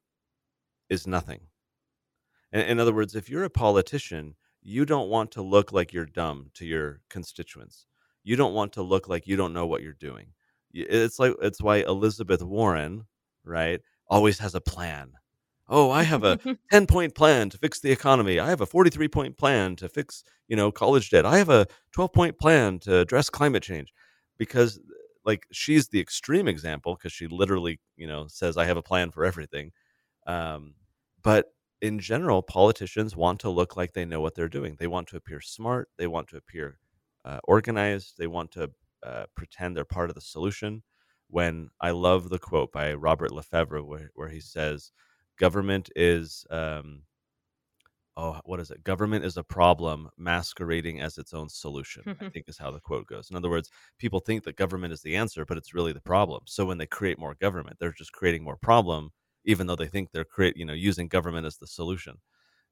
is 0.89 1.07
nothing. 1.07 1.41
In, 2.53 2.61
in 2.61 2.81
other 2.81 2.95
words, 2.95 3.15
if 3.15 3.29
you're 3.29 3.45
a 3.45 3.51
politician, 3.51 4.37
you 4.63 4.85
don't 4.87 5.11
want 5.11 5.31
to 5.33 5.43
look 5.43 5.73
like 5.73 5.93
you're 5.93 6.07
dumb 6.07 6.51
to 6.55 6.65
your 6.65 7.01
constituents. 7.11 7.87
You 8.23 8.37
don't 8.37 8.55
want 8.55 8.73
to 8.75 8.83
look 8.83 9.09
like 9.09 9.27
you 9.27 9.37
don't 9.37 9.53
know 9.53 9.67
what 9.67 9.83
you're 9.83 9.93
doing. 9.93 10.29
It's 10.73 11.19
like 11.19 11.35
it's 11.43 11.61
why 11.61 11.79
Elizabeth 11.79 12.43
Warren, 12.43 13.05
right, 13.45 13.81
always 14.09 14.39
has 14.39 14.55
a 14.55 14.61
plan 14.61 15.13
oh 15.69 15.91
i 15.91 16.03
have 16.03 16.25
a 16.25 16.39
10 16.71 16.87
point 16.87 17.15
plan 17.15 17.51
to 17.51 17.59
fix 17.59 17.81
the 17.81 17.91
economy. 17.91 18.39
I 18.39 18.49
have 18.49 18.61
a 18.61 18.67
43 18.67 19.09
point 19.09 19.37
plan 19.37 19.77
to 19.77 19.89
fix 19.89 20.25
you 20.49 20.57
know 20.57 20.71
college 20.71 21.11
debt. 21.11 21.27
I 21.27 21.39
have 21.39 21.51
a 21.51 21.67
12 21.93 22.13
point 22.13 22.39
plan 22.39 22.79
to 22.81 22.99
address 22.99 23.31
climate 23.31 23.63
change 23.63 23.93
because 24.39 24.81
like 25.25 25.47
she's 25.53 25.89
the 25.89 26.01
extreme 26.01 26.49
example 26.49 26.95
because 26.95 27.13
she 27.13 27.27
literally 27.29 27.81
you 27.97 28.07
know 28.07 28.27
says 28.29 28.57
i 28.57 28.65
have 28.65 28.77
a 28.77 28.83
plan 28.83 29.11
for 29.11 29.25
everything. 29.25 29.73
Um, 30.27 30.75
but 31.23 31.47
in 31.85 31.99
general 31.99 32.43
politicians 32.43 33.15
want 33.15 33.41
to 33.41 33.51
look 33.51 33.77
like 33.77 33.93
they 33.93 34.07
know 34.07 34.21
what 34.21 34.35
they're 34.35 34.49
doing. 34.49 34.77
They 34.79 34.87
want 34.87 35.09
to 35.09 35.17
appear 35.17 35.41
smart. 35.43 35.91
They 35.99 36.07
want 36.07 36.29
to 36.29 36.39
appear 36.39 36.79
uh, 37.27 37.41
organized. 37.45 38.15
They 38.19 38.27
want 38.27 38.53
to 38.53 38.71
uh, 39.03 39.25
pretend 39.35 39.77
they're 39.77 39.85
part 39.85 40.09
of 40.09 40.15
the 40.15 40.23
solution. 40.23 40.83
When 41.29 41.69
I 41.81 41.91
love 41.91 42.31
the 42.31 42.39
quote 42.39 42.73
by 42.73 42.95
Robert 42.95 43.33
LeFevre, 43.33 43.85
where, 43.85 44.11
where 44.15 44.29
he 44.29 44.41
says, 44.41 44.93
"Government 45.39 45.91
is." 45.97 46.47
Um, 46.51 47.03
oh, 48.17 48.41
what 48.45 48.61
is 48.61 48.71
it? 48.71 48.85
Government 48.85 49.25
is 49.25 49.37
a 49.37 49.43
problem 49.43 50.11
masquerading 50.17 51.01
as 51.01 51.19
its 51.19 51.35
own 51.35 51.49
solution, 51.49 52.17
I 52.21 52.29
think 52.31 52.49
is 52.49 52.59
how 52.59 52.71
the 52.71 52.81
quote 52.81 53.07
goes. 53.07 53.31
In 53.31 53.37
other 53.37 53.51
words, 53.51 53.71
people 53.99 54.21
think 54.21 54.45
that 54.45 54.57
government 54.57 54.93
is 54.93 55.03
the 55.03 55.17
answer, 55.17 55.45
but 55.45 55.57
it's 55.57 55.75
really 55.75 55.93
the 55.93 56.01
problem. 56.01 56.43
So 56.47 56.65
when 56.65 56.79
they 56.79 56.87
create 56.87 57.19
more 57.19 57.35
government, 57.35 57.77
they're 57.81 57.93
just 57.93 58.13
creating 58.13 58.45
more 58.45 58.57
problem, 58.57 59.11
even 59.45 59.67
though 59.67 59.77
they 59.77 59.89
think 59.89 60.11
they're 60.11 60.25
create, 60.25 60.57
you 60.57 60.65
know, 60.65 60.73
using 60.73 61.09
government 61.09 61.47
as 61.47 61.57
the 61.57 61.67
solution. 61.67 62.19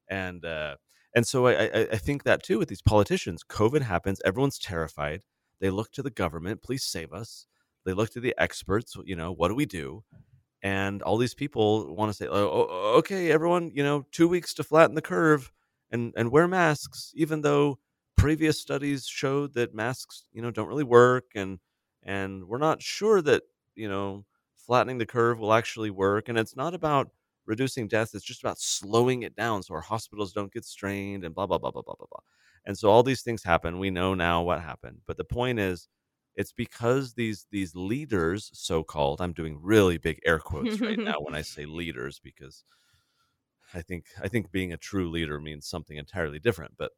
And 0.09 0.45
uh, 0.45 0.75
and 1.15 1.27
so 1.27 1.47
I, 1.47 1.53
I, 1.53 1.87
I 1.91 1.97
think 1.97 2.23
that 2.23 2.43
too 2.43 2.59
with 2.59 2.69
these 2.69 2.81
politicians, 2.81 3.43
COVID 3.47 3.81
happens, 3.81 4.21
everyone's 4.25 4.59
terrified. 4.59 5.21
They 5.59 5.69
look 5.69 5.91
to 5.93 6.03
the 6.03 6.09
government, 6.09 6.63
please 6.63 6.83
save 6.83 7.13
us. 7.13 7.47
They 7.85 7.93
look 7.93 8.11
to 8.11 8.19
the 8.19 8.33
experts, 8.37 8.95
you 9.03 9.15
know, 9.15 9.31
what 9.31 9.49
do 9.49 9.55
we 9.55 9.65
do? 9.65 10.03
And 10.63 11.01
all 11.03 11.17
these 11.17 11.35
people 11.35 11.93
want 11.95 12.09
to 12.09 12.17
say, 12.17 12.27
oh, 12.27 12.67
oh, 12.71 12.95
okay, 12.99 13.31
everyone, 13.31 13.71
you 13.75 13.83
know, 13.83 14.05
two 14.11 14.27
weeks 14.29 14.53
to 14.55 14.63
flatten 14.63 14.95
the 14.95 15.01
curve 15.01 15.51
and 15.91 16.13
and 16.17 16.31
wear 16.31 16.47
masks, 16.47 17.11
even 17.15 17.41
though 17.41 17.79
previous 18.17 18.59
studies 18.59 19.05
showed 19.05 19.53
that 19.55 19.75
masks, 19.75 20.25
you 20.33 20.41
know, 20.41 20.51
don't 20.51 20.67
really 20.69 20.83
work, 20.85 21.25
and 21.35 21.59
and 22.03 22.45
we're 22.47 22.57
not 22.57 22.81
sure 22.81 23.21
that 23.21 23.43
you 23.75 23.89
know 23.89 24.25
flattening 24.55 24.97
the 24.97 25.05
curve 25.05 25.39
will 25.39 25.53
actually 25.53 25.91
work, 25.91 26.29
and 26.29 26.37
it's 26.37 26.55
not 26.55 26.73
about 26.73 27.09
reducing 27.45 27.87
deaths; 27.87 28.13
it's 28.15 28.25
just 28.25 28.41
about 28.43 28.59
slowing 28.59 29.23
it 29.23 29.35
down 29.35 29.61
so 29.63 29.73
our 29.75 29.81
hospitals 29.81 30.33
don't 30.33 30.53
get 30.53 30.65
strained 30.65 31.23
and 31.25 31.35
blah 31.35 31.45
blah 31.45 31.57
blah 31.57 31.71
blah 31.71 31.83
blah 31.83 31.95
blah 31.97 32.07
blah. 32.09 32.21
And 32.65 32.77
so 32.77 32.89
all 32.89 33.03
these 33.03 33.21
things 33.23 33.43
happen. 33.43 33.77
We 33.79 33.91
know 33.91 34.13
now 34.15 34.41
what 34.43 34.61
happened, 34.61 35.01
but 35.05 35.17
the 35.17 35.25
point 35.25 35.59
is 35.59 35.89
it's 36.35 36.51
because 36.53 37.13
these 37.13 37.47
these 37.51 37.75
leaders 37.75 38.49
so 38.53 38.83
called 38.83 39.21
i'm 39.21 39.33
doing 39.33 39.59
really 39.61 39.97
big 39.97 40.19
air 40.25 40.39
quotes 40.39 40.81
right 40.81 40.99
now 41.05 41.15
when 41.19 41.35
i 41.35 41.41
say 41.41 41.65
leaders 41.65 42.19
because 42.19 42.63
i 43.73 43.81
think 43.81 44.05
i 44.21 44.27
think 44.27 44.51
being 44.51 44.73
a 44.73 44.77
true 44.77 45.09
leader 45.09 45.39
means 45.39 45.67
something 45.67 45.97
entirely 45.97 46.39
different 46.39 46.73
but 46.77 46.91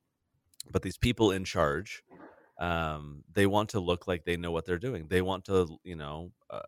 but 0.72 0.82
these 0.82 0.98
people 0.98 1.32
in 1.32 1.44
charge 1.46 2.04
um 2.60 3.24
they 3.32 3.46
want 3.48 3.70
to 3.70 3.80
look 3.80 4.08
like 4.08 4.26
they 4.26 4.38
know 4.38 4.52
what 4.52 4.66
they're 4.66 4.80
doing 4.80 5.08
they 5.10 5.22
want 5.22 5.46
to 5.46 5.80
you 5.84 5.96
know 5.96 6.32
uh, 6.50 6.60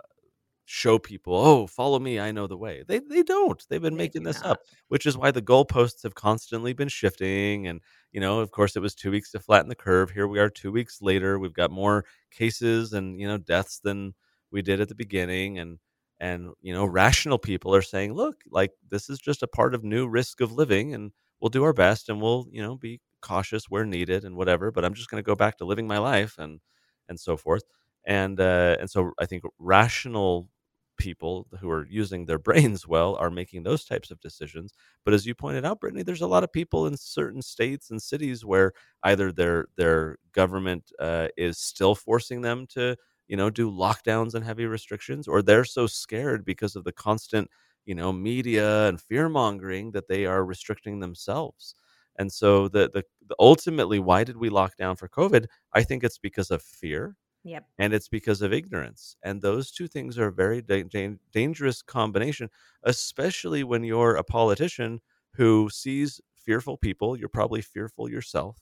show 0.66 1.00
people, 1.00 1.36
oh, 1.36 1.68
follow 1.68 2.00
me, 2.00 2.20
I 2.20 2.32
know 2.32 2.48
the 2.48 2.58
way. 2.58 2.84
They 2.88 3.00
they 3.00 3.24
don't. 3.24 3.64
They've 3.70 3.82
been 3.82 3.96
They 3.96 3.98
making 3.98 4.24
this 4.24 4.42
not. 4.42 4.46
up, 4.46 4.60
which 4.90 5.06
is 5.06 5.18
why 5.18 5.32
the 5.32 5.42
goalposts 5.42 6.04
have 6.04 6.16
constantly 6.16 6.74
been 6.74 6.90
shifting. 6.90 7.68
And 7.68 7.82
you 8.18 8.22
know, 8.22 8.40
of 8.40 8.50
course, 8.50 8.76
it 8.76 8.82
was 8.82 8.96
two 8.96 9.12
weeks 9.12 9.30
to 9.32 9.40
flatten 9.40 9.70
the 9.70 9.76
curve. 9.76 10.10
Here 10.10 10.28
we 10.28 10.40
are, 10.40 10.50
two 10.50 10.72
weeks 10.72 11.04
later. 11.04 11.38
We've 11.38 11.54
got 11.54 11.70
more 11.70 12.04
cases 12.32 12.94
and 12.94 13.20
you 13.22 13.28
know 13.28 13.38
deaths 13.38 13.80
than 13.84 14.16
we 14.52 14.64
did 14.64 14.82
at 14.82 14.90
the 14.90 14.96
beginning. 14.96 15.60
And 15.60 15.78
and 16.20 16.50
you 16.64 16.74
know, 16.74 16.84
rational 16.86 17.38
people 17.38 17.76
are 17.76 17.84
saying, 17.84 18.14
look, 18.16 18.38
like 18.50 18.72
this 18.90 19.08
is 19.08 19.20
just 19.20 19.44
a 19.44 19.48
part 19.48 19.76
of 19.76 19.84
new 19.84 20.08
risk 20.08 20.42
of 20.42 20.52
living, 20.52 20.96
and 20.96 21.12
we'll 21.40 21.50
do 21.50 21.64
our 21.64 21.74
best, 21.74 22.10
and 22.10 22.20
we'll 22.20 22.48
you 22.52 22.64
know 22.64 22.76
be 22.76 23.02
cautious 23.22 23.70
where 23.70 23.86
needed 23.86 24.26
and 24.26 24.36
whatever. 24.36 24.72
But 24.72 24.84
I'm 24.84 24.96
just 24.96 25.12
going 25.12 25.22
to 25.24 25.28
go 25.28 25.36
back 25.36 25.58
to 25.60 25.66
living 25.66 25.86
my 25.88 26.00
life 26.00 26.40
and 26.40 26.60
and 27.08 27.20
so 27.20 27.38
forth 27.38 27.64
and 28.08 28.40
uh, 28.40 28.78
and 28.80 28.90
so 28.90 29.12
I 29.20 29.28
think 29.28 29.44
rational 29.60 30.50
people 30.98 31.48
who 31.60 31.70
are 31.70 31.88
using 31.90 32.26
their 32.26 32.40
brains 32.48 32.88
well 32.88 33.16
are 33.16 33.30
making 33.32 33.64
those 33.64 33.86
types 33.86 34.12
of 34.12 34.20
decisions. 34.22 34.74
But 35.06 35.14
as 35.14 35.26
you 35.26 35.36
pointed 35.36 35.66
out, 35.66 35.80
Brittany, 35.80 36.04
there's 36.04 36.22
a 36.22 36.28
lot 36.28 36.44
of 36.44 36.52
people 36.52 36.88
in 36.88 36.98
certain 36.98 37.42
states 37.42 37.90
and 37.92 38.02
cities 38.02 38.46
where 38.46 38.74
either 39.04 39.32
their 39.32 39.68
their 39.78 40.18
government 40.34 40.92
uh, 41.00 41.28
is 41.38 41.58
still 41.58 41.96
forcing 41.96 42.42
them 42.42 42.68
to 42.68 42.96
you 43.28 43.38
know 43.38 43.50
do 43.50 43.72
lockdowns 43.72 44.34
and 44.36 44.46
heavy 44.46 44.66
restrictions, 44.66 45.28
or 45.28 45.42
they're 45.42 45.66
so 45.66 45.88
scared 45.88 46.46
because 46.46 46.76
of 46.76 46.84
the 46.84 46.92
constant 46.94 47.50
you 47.86 47.96
know 47.96 48.12
media 48.14 48.88
and 48.88 49.02
fear 49.02 49.30
mongering 49.30 49.92
that 49.92 50.08
they 50.08 50.26
are 50.26 50.44
restricting 50.46 51.00
themselves. 51.00 51.76
And 52.18 52.32
so 52.32 52.68
the, 52.68 52.90
the 52.94 53.04
the 53.28 53.36
ultimately, 53.40 54.00
why 54.00 54.24
did 54.24 54.38
we 54.38 54.50
lock 54.50 54.76
down 54.78 54.96
for 54.96 55.08
COVID? 55.10 55.46
I 55.74 55.84
think 55.84 56.04
it's 56.04 56.18
because 56.18 56.52
of 56.52 56.62
fear 56.62 57.16
Yep. 57.48 57.66
and 57.80 57.94
it's 57.94 58.10
because 58.10 58.42
of 58.42 58.54
ignorance 58.54 59.16
and 59.24 59.42
those 59.42 59.72
two 59.72 59.88
things 59.88 60.18
are 60.18 60.28
a 60.28 60.32
very 60.34 60.62
da- 60.62 60.84
dan- 60.84 61.20
dangerous 61.32 61.82
combination 61.82 62.50
especially 62.84 63.64
when 63.64 63.84
you're 63.84 64.16
a 64.16 64.24
politician 64.24 65.00
who 65.34 65.70
sees 65.70 66.20
fearful 66.36 66.78
people 66.78 67.18
you're 67.18 67.30
probably 67.30 67.62
fearful 67.62 68.10
yourself 68.10 68.58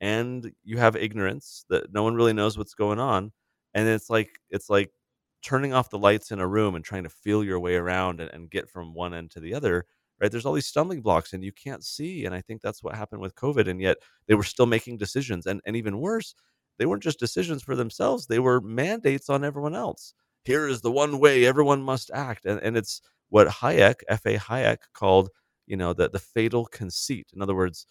and 0.00 0.52
you 0.64 0.78
have 0.78 0.96
ignorance 0.96 1.64
that 1.68 1.92
no 1.92 2.02
one 2.02 2.14
really 2.14 2.32
knows 2.32 2.58
what's 2.58 2.74
going 2.74 2.98
on 2.98 3.32
and 3.74 3.88
it's 3.88 4.10
like 4.10 4.30
it's 4.50 4.70
like 4.70 4.90
turning 5.42 5.74
off 5.74 5.90
the 5.90 5.98
lights 5.98 6.30
in 6.30 6.40
a 6.40 6.46
room 6.48 6.74
and 6.74 6.84
trying 6.84 7.04
to 7.04 7.10
feel 7.10 7.44
your 7.44 7.60
way 7.60 7.76
around 7.76 8.20
and, 8.20 8.30
and 8.32 8.50
get 8.50 8.68
from 8.68 8.94
one 8.94 9.14
end 9.14 9.30
to 9.30 9.40
the 9.40 9.54
other 9.54 9.84
right 10.20 10.30
there's 10.30 10.46
all 10.46 10.52
these 10.54 10.66
stumbling 10.66 11.02
blocks 11.02 11.32
and 11.32 11.44
you 11.44 11.52
can't 11.52 11.84
see 11.84 12.24
and 12.24 12.34
i 12.34 12.40
think 12.40 12.62
that's 12.62 12.82
what 12.82 12.94
happened 12.96 13.20
with 13.20 13.34
covid 13.34 13.68
and 13.68 13.80
yet 13.80 13.98
they 14.26 14.34
were 14.34 14.42
still 14.42 14.66
making 14.66 14.96
decisions 14.96 15.46
and, 15.46 15.60
and 15.66 15.76
even 15.76 15.98
worse 16.00 16.34
they 16.78 16.86
weren't 16.86 17.02
just 17.02 17.18
decisions 17.18 17.62
for 17.62 17.76
themselves 17.76 18.26
they 18.26 18.38
were 18.38 18.60
mandates 18.60 19.28
on 19.30 19.44
everyone 19.44 19.74
else. 19.74 20.14
Here 20.44 20.68
is 20.68 20.80
the 20.82 20.92
one 20.92 21.18
way 21.18 21.46
everyone 21.46 21.82
must 21.82 22.10
act 22.12 22.44
and, 22.46 22.60
and 22.60 22.76
it's 22.76 23.00
what 23.30 23.48
hayek 23.48 24.00
fa 24.22 24.38
hayek 24.38 24.78
called 24.94 25.30
you 25.66 25.76
know 25.76 25.92
the, 25.92 26.08
the 26.10 26.18
fatal 26.18 26.66
conceit. 26.66 27.28
In 27.34 27.42
other 27.42 27.54
words 27.54 27.86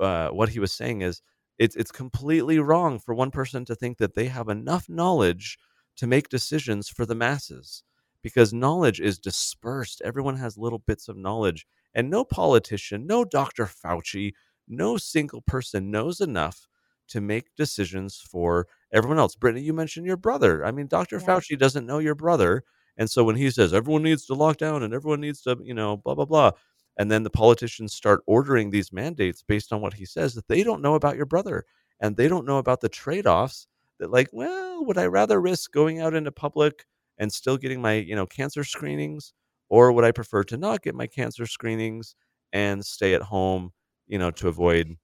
uh, 0.00 0.28
what 0.28 0.50
he 0.50 0.60
was 0.60 0.72
saying 0.72 1.02
is 1.02 1.22
it's 1.58 1.76
it's 1.76 1.92
completely 1.92 2.58
wrong 2.58 2.98
for 2.98 3.14
one 3.14 3.30
person 3.30 3.64
to 3.64 3.74
think 3.74 3.98
that 3.98 4.14
they 4.14 4.26
have 4.26 4.48
enough 4.48 4.88
knowledge 4.88 5.58
to 5.96 6.06
make 6.06 6.28
decisions 6.28 6.88
for 6.88 7.06
the 7.06 7.14
masses 7.14 7.82
because 8.22 8.52
knowledge 8.52 9.00
is 9.00 9.18
dispersed. 9.18 10.02
Everyone 10.04 10.36
has 10.36 10.58
little 10.58 10.80
bits 10.80 11.08
of 11.08 11.16
knowledge 11.16 11.66
and 11.96 12.10
no 12.10 12.24
politician 12.24 13.06
no 13.06 13.24
dr 13.24 13.66
fauci 13.66 14.32
no 14.68 14.96
single 14.96 15.40
person 15.42 15.90
knows 15.90 16.20
enough 16.20 16.68
to 17.08 17.20
make 17.20 17.54
decisions 17.56 18.16
for 18.16 18.66
everyone 18.92 19.18
else. 19.18 19.34
Brittany, 19.34 19.64
you 19.64 19.72
mentioned 19.72 20.06
your 20.06 20.16
brother. 20.16 20.64
I 20.64 20.70
mean, 20.70 20.86
Dr. 20.86 21.16
Yeah. 21.16 21.26
Fauci 21.26 21.58
doesn't 21.58 21.86
know 21.86 21.98
your 21.98 22.14
brother. 22.14 22.64
And 22.96 23.10
so 23.10 23.24
when 23.24 23.36
he 23.36 23.50
says 23.50 23.74
everyone 23.74 24.02
needs 24.02 24.26
to 24.26 24.34
lock 24.34 24.56
down 24.56 24.82
and 24.82 24.94
everyone 24.94 25.20
needs 25.20 25.42
to, 25.42 25.58
you 25.62 25.74
know, 25.74 25.96
blah, 25.98 26.14
blah, 26.14 26.24
blah. 26.24 26.52
And 26.96 27.10
then 27.10 27.22
the 27.22 27.30
politicians 27.30 27.94
start 27.94 28.22
ordering 28.26 28.70
these 28.70 28.92
mandates 28.92 29.42
based 29.42 29.72
on 29.72 29.80
what 29.80 29.94
he 29.94 30.06
says 30.06 30.34
that 30.34 30.48
they 30.48 30.62
don't 30.62 30.80
know 30.80 30.94
about 30.94 31.16
your 31.16 31.26
brother 31.26 31.64
and 32.00 32.16
they 32.16 32.28
don't 32.28 32.46
know 32.46 32.58
about 32.58 32.80
the 32.80 32.88
trade 32.88 33.26
offs 33.26 33.66
that, 33.98 34.10
like, 34.10 34.28
well, 34.32 34.84
would 34.84 34.98
I 34.98 35.06
rather 35.06 35.40
risk 35.40 35.72
going 35.72 36.00
out 36.00 36.14
into 36.14 36.32
public 36.32 36.86
and 37.18 37.32
still 37.32 37.56
getting 37.56 37.82
my, 37.82 37.94
you 37.94 38.14
know, 38.14 38.26
cancer 38.26 38.64
screenings? 38.64 39.32
Or 39.68 39.92
would 39.92 40.04
I 40.04 40.12
prefer 40.12 40.44
to 40.44 40.56
not 40.56 40.82
get 40.82 40.94
my 40.94 41.06
cancer 41.06 41.44
screenings 41.44 42.14
and 42.52 42.84
stay 42.84 43.14
at 43.14 43.22
home, 43.22 43.72
you 44.06 44.18
know, 44.18 44.30
to 44.30 44.48
avoid 44.48 44.96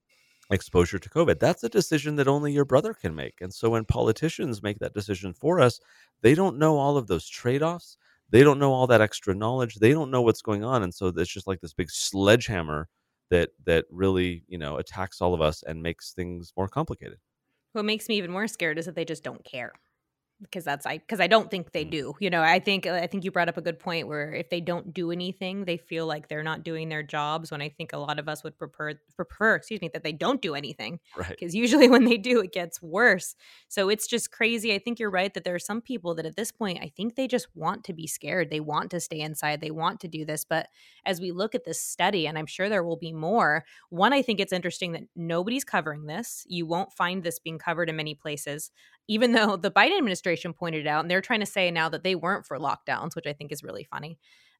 exposure 0.52 0.98
to 0.98 1.08
COVID. 1.08 1.40
That's 1.40 1.64
a 1.64 1.68
decision 1.68 2.16
that 2.16 2.28
only 2.28 2.52
your 2.52 2.64
brother 2.64 2.94
can 2.94 3.14
make. 3.14 3.40
And 3.40 3.52
so 3.52 3.70
when 3.70 3.84
politicians 3.84 4.62
make 4.62 4.78
that 4.78 4.94
decision 4.94 5.32
for 5.32 5.60
us, 5.60 5.80
they 6.20 6.34
don't 6.34 6.58
know 6.58 6.76
all 6.76 6.96
of 6.96 7.06
those 7.06 7.26
trade 7.26 7.62
offs. 7.62 7.96
They 8.30 8.42
don't 8.42 8.58
know 8.58 8.72
all 8.72 8.86
that 8.86 9.00
extra 9.00 9.34
knowledge. 9.34 9.76
They 9.76 9.92
don't 9.92 10.10
know 10.10 10.22
what's 10.22 10.42
going 10.42 10.64
on. 10.64 10.82
And 10.82 10.94
so 10.94 11.08
it's 11.08 11.30
just 11.30 11.46
like 11.46 11.60
this 11.60 11.74
big 11.74 11.90
sledgehammer 11.90 12.88
that 13.30 13.50
that 13.64 13.86
really, 13.90 14.44
you 14.46 14.58
know, 14.58 14.76
attacks 14.76 15.20
all 15.20 15.34
of 15.34 15.40
us 15.40 15.62
and 15.62 15.82
makes 15.82 16.12
things 16.12 16.52
more 16.56 16.68
complicated. 16.68 17.18
What 17.72 17.84
makes 17.84 18.08
me 18.08 18.16
even 18.16 18.30
more 18.30 18.46
scared 18.46 18.78
is 18.78 18.86
that 18.86 18.94
they 18.94 19.04
just 19.04 19.24
don't 19.24 19.44
care. 19.44 19.72
Because 20.42 20.64
that's 20.64 20.86
I 20.86 20.98
because 20.98 21.20
I 21.20 21.28
don't 21.28 21.50
think 21.50 21.72
they 21.72 21.84
Mm. 21.84 21.90
do. 21.90 22.14
You 22.20 22.28
know, 22.30 22.42
I 22.42 22.58
think 22.58 22.86
I 22.86 23.06
think 23.06 23.24
you 23.24 23.30
brought 23.30 23.48
up 23.48 23.56
a 23.56 23.62
good 23.62 23.78
point 23.78 24.08
where 24.08 24.32
if 24.34 24.50
they 24.50 24.60
don't 24.60 24.92
do 24.92 25.10
anything, 25.10 25.64
they 25.64 25.76
feel 25.76 26.06
like 26.06 26.28
they're 26.28 26.42
not 26.42 26.64
doing 26.64 26.88
their 26.88 27.02
jobs. 27.02 27.50
When 27.50 27.62
I 27.62 27.68
think 27.68 27.92
a 27.92 27.98
lot 27.98 28.18
of 28.18 28.28
us 28.28 28.42
would 28.42 28.58
prefer 28.58 28.94
prefer, 29.16 29.54
excuse 29.54 29.80
me, 29.80 29.88
that 29.92 30.02
they 30.02 30.12
don't 30.12 30.42
do 30.42 30.54
anything. 30.54 30.98
Right. 31.16 31.28
because 31.28 31.54
usually 31.54 31.88
when 31.94 32.04
they 32.04 32.16
do 32.18 32.40
it 32.40 32.52
gets 32.52 32.80
worse 32.82 33.34
so 33.68 33.88
it's 33.88 34.06
just 34.06 34.30
crazy 34.32 34.74
i 34.74 34.78
think 34.78 34.98
you're 34.98 35.10
right 35.10 35.34
that 35.34 35.44
there 35.44 35.54
are 35.54 35.58
some 35.58 35.80
people 35.80 36.14
that 36.14 36.26
at 36.26 36.36
this 36.36 36.50
point 36.52 36.78
i 36.82 36.90
think 36.96 37.14
they 37.14 37.26
just 37.28 37.46
want 37.54 37.84
to 37.84 37.92
be 37.92 38.06
scared 38.06 38.50
they 38.50 38.60
want 38.60 38.90
to 38.90 39.00
stay 39.00 39.20
inside 39.20 39.60
they 39.60 39.70
want 39.70 40.00
to 40.00 40.08
do 40.08 40.24
this 40.24 40.44
but 40.44 40.68
as 41.04 41.20
we 41.20 41.30
look 41.32 41.54
at 41.54 41.64
this 41.64 41.80
study 41.80 42.26
and 42.26 42.38
i'm 42.38 42.46
sure 42.46 42.68
there 42.68 42.82
will 42.84 42.96
be 42.96 43.12
more 43.12 43.64
one 43.90 44.12
i 44.12 44.22
think 44.22 44.40
it's 44.40 44.52
interesting 44.52 44.92
that 44.92 45.02
nobody's 45.16 45.64
covering 45.64 46.06
this 46.06 46.44
you 46.48 46.66
won't 46.66 46.92
find 46.92 47.22
this 47.22 47.38
being 47.38 47.58
covered 47.58 47.88
in 47.88 47.96
many 47.96 48.14
places 48.14 48.70
even 49.08 49.32
though 49.32 49.56
the 49.56 49.70
biden 49.70 49.96
administration 49.98 50.52
pointed 50.52 50.86
out 50.86 51.00
and 51.04 51.10
they're 51.10 51.20
trying 51.20 51.40
to 51.40 51.46
say 51.46 51.70
now 51.70 51.88
that 51.88 52.02
they 52.04 52.14
weren't 52.14 52.46
for 52.46 52.58
lockdowns 52.58 53.14
which 53.16 53.26
i 53.26 53.32
think 53.32 53.52
is 53.52 53.62
really 53.62 53.84
funny 53.84 54.18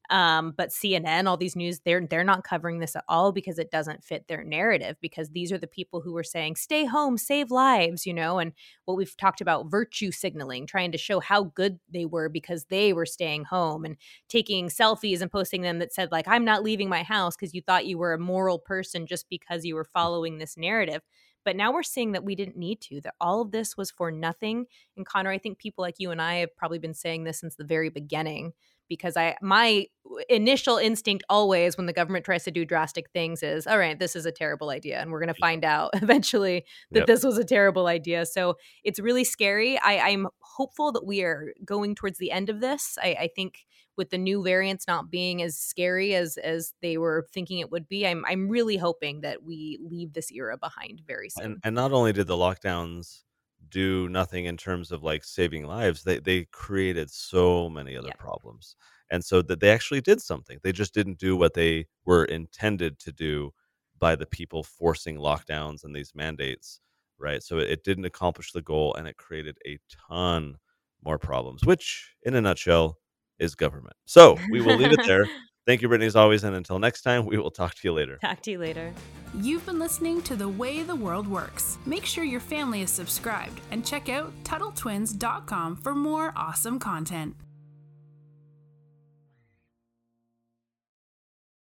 um, 0.09 0.53
but 0.57 0.71
CNN, 0.73 1.27
all 1.27 1.37
these 1.37 1.55
news, 1.55 1.79
they're 1.79 2.05
they're 2.05 2.25
not 2.25 2.43
covering 2.43 2.79
this 2.79 2.95
at 2.95 3.05
all 3.07 3.31
because 3.31 3.57
it 3.57 3.71
doesn't 3.71 4.03
fit 4.03 4.27
their 4.27 4.43
narrative. 4.43 4.97
Because 5.01 5.29
these 5.29 5.51
are 5.51 5.57
the 5.57 5.65
people 5.65 6.01
who 6.01 6.11
were 6.11 6.23
saying, 6.25 6.57
"Stay 6.57 6.85
home, 6.85 7.17
save 7.17 7.51
lives," 7.51 8.05
you 8.05 8.13
know, 8.13 8.37
and 8.39 8.51
what 8.85 8.97
we've 8.97 9.15
talked 9.15 9.39
about 9.39 9.71
virtue 9.71 10.11
signaling, 10.11 10.67
trying 10.67 10.91
to 10.91 10.97
show 10.97 11.19
how 11.21 11.43
good 11.43 11.79
they 11.91 12.05
were 12.05 12.27
because 12.27 12.65
they 12.65 12.91
were 12.91 13.05
staying 13.05 13.45
home 13.45 13.85
and 13.85 13.95
taking 14.27 14.67
selfies 14.67 15.21
and 15.21 15.31
posting 15.31 15.61
them 15.61 15.79
that 15.79 15.93
said 15.93 16.11
like, 16.11 16.27
"I'm 16.27 16.43
not 16.45 16.63
leaving 16.63 16.89
my 16.89 17.03
house" 17.03 17.35
because 17.37 17.53
you 17.53 17.61
thought 17.61 17.85
you 17.87 17.97
were 17.97 18.13
a 18.13 18.19
moral 18.19 18.59
person 18.59 19.07
just 19.07 19.29
because 19.29 19.63
you 19.65 19.75
were 19.75 19.85
following 19.85 20.37
this 20.37 20.57
narrative. 20.57 21.01
But 21.45 21.55
now 21.55 21.73
we're 21.73 21.83
seeing 21.83 22.13
that 22.13 22.23
we 22.23 22.35
didn't 22.35 22.57
need 22.57 22.81
to, 22.81 23.01
that 23.01 23.15
all 23.19 23.41
of 23.41 23.51
this 23.51 23.75
was 23.77 23.91
for 23.91 24.11
nothing. 24.11 24.65
And 24.97 25.05
Connor, 25.05 25.31
I 25.31 25.37
think 25.37 25.57
people 25.57 25.81
like 25.81 25.95
you 25.97 26.11
and 26.11 26.21
I 26.21 26.35
have 26.35 26.55
probably 26.55 26.79
been 26.79 26.93
saying 26.93 27.23
this 27.23 27.39
since 27.39 27.55
the 27.55 27.63
very 27.63 27.89
beginning 27.89 28.53
because 28.89 29.17
I 29.17 29.35
my 29.41 29.87
initial 30.29 30.77
instinct 30.77 31.23
always 31.29 31.77
when 31.77 31.85
the 31.85 31.93
government 31.93 32.25
tries 32.25 32.43
to 32.43 32.51
do 32.51 32.65
drastic 32.65 33.09
things 33.11 33.41
is 33.41 33.65
all 33.65 33.79
right 33.79 33.97
this 33.97 34.15
is 34.15 34.25
a 34.25 34.31
terrible 34.31 34.69
idea 34.69 34.99
and 34.99 35.11
we're 35.11 35.19
going 35.19 35.33
to 35.33 35.39
find 35.39 35.63
out 35.63 35.91
eventually 36.01 36.65
that 36.91 36.99
yep. 36.99 37.07
this 37.07 37.23
was 37.23 37.37
a 37.37 37.43
terrible 37.43 37.87
idea 37.87 38.25
so 38.25 38.55
it's 38.83 38.99
really 38.99 39.23
scary 39.23 39.79
I, 39.79 40.09
i'm 40.09 40.27
hopeful 40.39 40.91
that 40.91 41.05
we 41.05 41.23
are 41.23 41.53
going 41.65 41.95
towards 41.95 42.19
the 42.19 42.31
end 42.31 42.49
of 42.49 42.59
this 42.59 42.97
I, 43.01 43.15
I 43.21 43.29
think 43.33 43.65
with 43.97 44.09
the 44.09 44.17
new 44.17 44.43
variants 44.43 44.87
not 44.87 45.09
being 45.11 45.41
as 45.41 45.57
scary 45.57 46.15
as 46.15 46.37
as 46.37 46.73
they 46.81 46.97
were 46.97 47.27
thinking 47.31 47.59
it 47.59 47.71
would 47.71 47.87
be 47.87 48.07
i'm 48.07 48.23
i'm 48.27 48.47
really 48.47 48.77
hoping 48.77 49.21
that 49.21 49.43
we 49.43 49.77
leave 49.81 50.13
this 50.13 50.31
era 50.31 50.57
behind 50.57 51.01
very 51.05 51.29
soon. 51.29 51.45
and, 51.45 51.57
and 51.63 51.75
not 51.75 51.91
only 51.91 52.13
did 52.13 52.27
the 52.27 52.35
lockdowns 52.35 53.23
do 53.69 54.07
nothing 54.09 54.45
in 54.45 54.55
terms 54.55 54.91
of 54.91 55.03
like 55.03 55.23
saving 55.23 55.65
lives 55.65 56.03
they 56.03 56.19
they 56.19 56.45
created 56.51 57.09
so 57.09 57.69
many 57.69 57.97
other 57.97 58.11
problems. 58.19 58.75
And 59.11 59.23
so 59.23 59.41
that 59.43 59.59
they 59.59 59.69
actually 59.69 60.01
did 60.01 60.21
something. 60.21 60.57
They 60.63 60.71
just 60.71 60.93
didn't 60.93 61.19
do 61.19 61.35
what 61.35 61.53
they 61.53 61.85
were 62.03 62.25
intended 62.25 62.97
to 62.99 63.11
do 63.11 63.51
by 63.99 64.15
the 64.15 64.25
people 64.25 64.63
forcing 64.63 65.17
lockdowns 65.17 65.83
and 65.83 65.95
these 65.95 66.13
mandates 66.15 66.79
right? 67.19 67.41
So 67.41 67.59
it, 67.59 67.69
it 67.69 67.83
didn't 67.83 68.05
accomplish 68.05 68.51
the 68.51 68.61
goal 68.61 68.95
and 68.95 69.07
it 69.07 69.17
created 69.17 69.57
a 69.65 69.79
ton 70.09 70.57
more 71.05 71.19
problems 71.19 71.65
which 71.65 72.15
in 72.23 72.33
a 72.33 72.41
nutshell 72.41 72.97
is 73.39 73.55
government 73.55 73.95
so 74.05 74.37
we 74.51 74.61
will 74.61 74.75
leave 74.75 74.91
it 74.91 75.03
there 75.07 75.27
Thank 75.65 75.81
you, 75.81 75.87
Brittany, 75.87 76.07
as 76.07 76.15
always. 76.15 76.43
And 76.43 76.55
until 76.55 76.77
next 76.77 77.03
time, 77.03 77.25
we 77.25 77.37
will 77.37 77.51
talk 77.51 77.73
to 77.75 77.81
you 77.85 77.93
later. 77.93 78.17
Talk 78.21 78.41
to 78.41 78.51
you 78.51 78.57
later. 78.57 78.93
You've 79.39 79.65
been 79.65 79.79
listening 79.79 80.21
to 80.23 80.35
The 80.35 80.47
Way 80.47 80.83
the 80.83 80.95
World 80.95 81.27
Works. 81.27 81.77
Make 81.85 82.05
sure 82.05 82.23
your 82.23 82.41
family 82.41 82.81
is 82.81 82.91
subscribed 82.91 83.61
and 83.71 83.85
check 83.85 84.09
out 84.09 84.31
TuttleTwins.com 84.43 85.77
for 85.77 85.95
more 85.95 86.33
awesome 86.35 86.79
content. 86.79 87.35